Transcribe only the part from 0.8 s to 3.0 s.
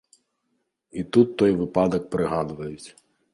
І тут той выпадак прыгадваюць.